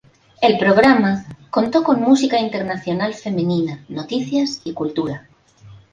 [0.41, 5.29] El programa contó con música internacional femenina, noticias y cultura.